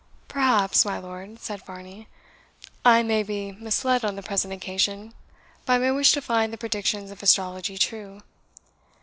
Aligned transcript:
"Perhaps, 0.27 0.83
my 0.83 0.97
lord," 0.97 1.39
said 1.39 1.63
Varney, 1.63 2.07
"I 2.83 3.03
may 3.03 3.21
be 3.21 3.51
misled 3.51 4.03
on 4.03 4.15
the 4.15 4.23
present 4.23 4.51
occasion 4.51 5.13
by 5.67 5.77
my 5.77 5.91
wish 5.91 6.11
to 6.13 6.23
find 6.23 6.51
the 6.51 6.57
predictions 6.57 7.11
of 7.11 7.21
astrology 7.21 7.77
true. 7.77 8.23